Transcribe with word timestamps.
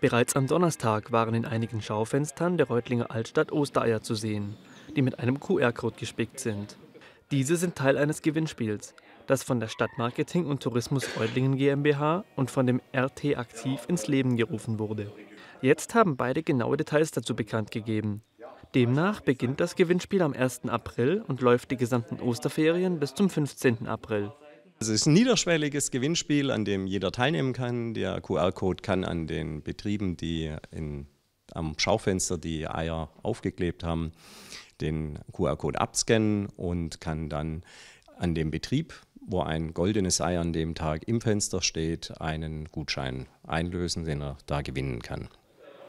Bereits 0.00 0.36
am 0.36 0.46
Donnerstag 0.46 1.10
waren 1.10 1.34
in 1.34 1.46
einigen 1.46 1.80
Schaufenstern 1.80 2.58
der 2.58 2.68
Reutlinger 2.68 3.10
Altstadt 3.10 3.50
Ostereier 3.50 4.02
zu 4.02 4.14
sehen, 4.14 4.56
die 4.94 5.02
mit 5.02 5.18
einem 5.18 5.40
QR-Code 5.40 5.96
gespickt 5.98 6.38
sind. 6.38 6.76
Diese 7.30 7.56
sind 7.56 7.76
Teil 7.76 7.96
eines 7.96 8.20
Gewinnspiels, 8.20 8.94
das 9.26 9.42
von 9.42 9.58
der 9.58 9.68
Stadtmarketing 9.68 10.44
und 10.46 10.62
Tourismus 10.62 11.08
Reutlingen 11.18 11.56
GmbH 11.56 12.24
und 12.36 12.50
von 12.50 12.66
dem 12.66 12.80
RT 12.94 13.36
Aktiv 13.36 13.80
ins 13.88 14.06
Leben 14.06 14.36
gerufen 14.36 14.78
wurde. 14.78 15.10
Jetzt 15.62 15.94
haben 15.94 16.16
beide 16.16 16.42
genaue 16.42 16.76
Details 16.76 17.10
dazu 17.10 17.34
bekannt 17.34 17.70
gegeben. 17.70 18.22
Demnach 18.74 19.22
beginnt 19.22 19.60
das 19.60 19.74
Gewinnspiel 19.74 20.20
am 20.20 20.34
1. 20.34 20.68
April 20.68 21.24
und 21.26 21.40
läuft 21.40 21.70
die 21.70 21.76
gesamten 21.76 22.20
Osterferien 22.20 23.00
bis 23.00 23.14
zum 23.14 23.30
15. 23.30 23.86
April. 23.86 24.32
Es 24.78 24.88
ist 24.88 25.06
ein 25.06 25.14
niederschwelliges 25.14 25.90
Gewinnspiel, 25.90 26.50
an 26.50 26.66
dem 26.66 26.86
jeder 26.86 27.10
teilnehmen 27.10 27.54
kann. 27.54 27.94
Der 27.94 28.20
QR-Code 28.20 28.82
kann 28.82 29.04
an 29.04 29.26
den 29.26 29.62
Betrieben, 29.62 30.18
die 30.18 30.54
in, 30.70 31.06
am 31.52 31.78
Schaufenster 31.78 32.36
die 32.36 32.68
Eier 32.68 33.10
aufgeklebt 33.22 33.82
haben, 33.84 34.12
den 34.82 35.18
QR-Code 35.32 35.80
abscannen 35.80 36.48
und 36.56 37.00
kann 37.00 37.30
dann 37.30 37.62
an 38.18 38.34
dem 38.34 38.50
Betrieb, 38.50 38.92
wo 39.26 39.40
ein 39.40 39.72
goldenes 39.72 40.20
Ei 40.20 40.38
an 40.38 40.52
dem 40.52 40.74
Tag 40.74 41.08
im 41.08 41.22
Fenster 41.22 41.62
steht, 41.62 42.20
einen 42.20 42.66
Gutschein 42.66 43.28
einlösen, 43.46 44.04
den 44.04 44.20
er 44.20 44.36
da 44.44 44.60
gewinnen 44.60 45.00
kann. 45.00 45.28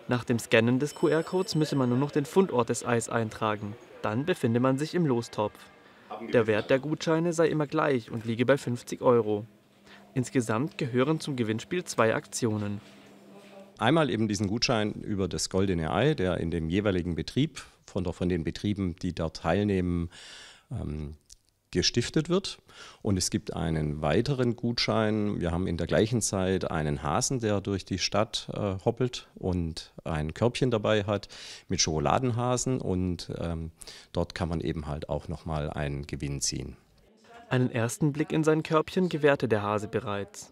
Nach 0.07 0.23
dem 0.23 0.39
Scannen 0.39 0.79
des 0.79 0.95
QR-Codes 0.95 1.55
müsse 1.55 1.75
man 1.75 1.89
nur 1.89 1.97
noch 1.97 2.11
den 2.11 2.25
Fundort 2.25 2.69
des 2.69 2.85
Eis 2.85 3.09
eintragen. 3.09 3.75
Dann 4.01 4.23
befinde 4.23 4.61
man 4.61 4.77
sich 4.77 4.95
im 4.95 5.05
Lostopf. 5.05 5.53
Der 6.33 6.47
Wert 6.47 6.69
der 6.69 6.79
Gutscheine 6.79 7.33
sei 7.33 7.47
immer 7.47 7.67
gleich 7.67 8.11
und 8.11 8.25
liege 8.25 8.45
bei 8.45 8.57
50 8.57 9.01
Euro. 9.01 9.45
Insgesamt 10.13 10.77
gehören 10.77 11.19
zum 11.19 11.35
Gewinnspiel 11.35 11.83
zwei 11.83 12.15
Aktionen. 12.15 12.81
Einmal 13.77 14.09
eben 14.09 14.27
diesen 14.27 14.47
Gutschein 14.47 14.93
über 14.93 15.27
das 15.27 15.49
goldene 15.49 15.91
Ei, 15.93 16.15
der 16.15 16.37
in 16.37 16.49
dem 16.49 16.69
jeweiligen 16.69 17.15
Betrieb 17.15 17.61
von, 17.85 18.03
der, 18.03 18.13
von 18.13 18.27
den 18.27 18.43
Betrieben, 18.43 18.95
die 18.95 19.13
dort 19.13 19.37
teilnehmen, 19.37 20.09
ähm, 20.71 21.15
gestiftet 21.77 22.27
wird. 22.27 22.57
Und 23.03 23.17
es 23.17 23.29
gibt 23.29 23.53
einen 23.53 24.01
weiteren 24.01 24.55
Gutschein. 24.55 25.39
Wir 25.39 25.51
haben 25.51 25.67
in 25.67 25.77
der 25.77 25.85
gleichen 25.85 26.21
Zeit 26.21 26.71
einen 26.71 27.03
Hasen, 27.03 27.39
der 27.39 27.61
durch 27.61 27.85
die 27.85 27.99
Stadt 27.99 28.49
äh, 28.51 28.83
hoppelt 28.83 29.27
und 29.35 29.93
ein 30.03 30.33
Körbchen 30.33 30.71
dabei 30.71 31.03
hat 31.03 31.27
mit 31.67 31.79
Schokoladenhasen. 31.79 32.81
Und 32.81 33.31
ähm, 33.37 33.69
dort 34.11 34.33
kann 34.33 34.49
man 34.49 34.59
eben 34.59 34.87
halt 34.87 35.07
auch 35.07 35.27
nochmal 35.27 35.69
einen 35.69 36.07
Gewinn 36.07 36.41
ziehen. 36.41 36.75
Einen 37.49 37.71
ersten 37.71 38.11
Blick 38.11 38.31
in 38.31 38.43
sein 38.43 38.63
Körbchen 38.63 39.07
gewährte 39.07 39.47
der 39.47 39.61
Hase 39.61 39.87
bereits. 39.87 40.51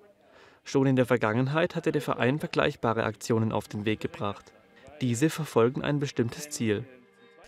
Schon 0.64 0.86
in 0.86 0.96
der 0.96 1.08
Vergangenheit 1.08 1.76
hatte 1.76 1.92
der 1.92 2.04
Verein 2.04 2.38
vergleichbare 2.38 3.04
Aktionen 3.04 3.52
auf 3.52 3.68
den 3.68 3.86
Weg 3.86 4.00
gebracht. 4.00 4.54
Diese 5.02 5.32
verfolgen 5.32 5.82
ein 5.82 6.00
bestimmtes 6.00 6.50
Ziel. 6.50 6.86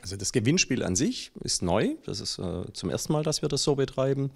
Also 0.08 0.16
das 0.16 0.32
Gewinnspiel 0.32 0.84
an 0.84 0.96
sich 0.96 1.34
ist 1.42 1.62
neu. 1.62 1.96
Das 2.06 2.22
ist 2.22 2.40
äh, 2.40 2.72
zum 2.72 2.90
ersten 2.90 3.12
Mal, 3.12 3.24
dass 3.24 3.42
wir 3.42 3.50
das 3.50 3.64
so 3.64 3.76
betreiben. 3.76 4.32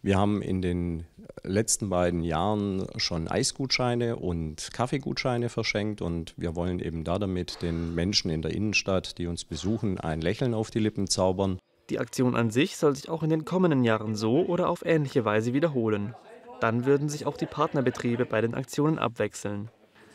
Wir 0.00 0.18
haben 0.18 0.40
in 0.40 0.62
den 0.62 1.04
letzten 1.42 1.90
beiden 1.90 2.22
Jahren 2.22 2.86
schon 2.96 3.26
Eisgutscheine 3.26 4.14
und 4.14 4.68
Kaffeegutscheine 4.72 5.48
verschenkt 5.48 6.00
und 6.00 6.32
wir 6.36 6.54
wollen 6.54 6.78
eben 6.78 7.02
da 7.02 7.18
damit 7.18 7.60
den 7.60 7.92
Menschen 7.92 8.30
in 8.30 8.40
der 8.40 8.52
Innenstadt, 8.52 9.18
die 9.18 9.26
uns 9.26 9.44
besuchen, 9.44 9.98
ein 9.98 10.20
Lächeln 10.20 10.54
auf 10.54 10.70
die 10.70 10.78
Lippen 10.78 11.08
zaubern. 11.08 11.58
Die 11.90 11.98
Aktion 11.98 12.36
an 12.36 12.52
sich 12.52 12.76
soll 12.76 12.94
sich 12.94 13.08
auch 13.08 13.24
in 13.24 13.30
den 13.30 13.44
kommenden 13.44 13.82
Jahren 13.82 14.14
so 14.14 14.46
oder 14.46 14.68
auf 14.68 14.86
ähnliche 14.86 15.24
Weise 15.24 15.52
wiederholen. 15.52 16.14
Dann 16.60 16.86
würden 16.86 17.08
sich 17.08 17.26
auch 17.26 17.36
die 17.36 17.46
Partnerbetriebe 17.46 18.26
bei 18.26 18.40
den 18.40 18.54
Aktionen 18.54 19.00
abwechseln. 19.00 19.72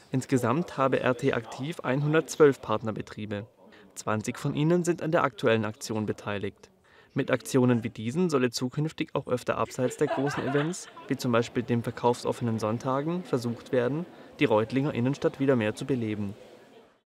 Insgesamt 0.09 0.78
habe 0.78 1.03
RT 1.03 1.34
Aktiv 1.34 1.81
112 1.81 2.62
Partnerbetriebe. 2.62 3.46
20 4.02 4.39
von 4.39 4.55
ihnen 4.55 4.83
sind 4.83 5.03
an 5.03 5.11
der 5.11 5.23
aktuellen 5.23 5.63
Aktion 5.63 6.07
beteiligt. 6.07 6.71
Mit 7.13 7.30
Aktionen 7.30 7.83
wie 7.83 7.89
diesen 7.89 8.31
solle 8.31 8.50
zukünftig 8.50 9.09
auch 9.13 9.28
öfter 9.28 9.57
abseits 9.59 9.97
der 9.97 10.07
großen 10.07 10.44
Events, 10.47 10.88
wie 11.07 11.17
zum 11.17 11.31
Beispiel 11.31 11.62
dem 11.62 11.84
verkaufsoffenen 11.84 12.57
Sonntagen, 12.57 13.23
versucht 13.23 13.72
werden, 13.72 14.07
die 14.40 14.45
Reutlinger 14.45 14.95
Innenstadt 14.95 15.40
wieder 15.40 15.56
mehr 15.56 15.75
zu 15.75 15.85
beleben. 15.85 16.34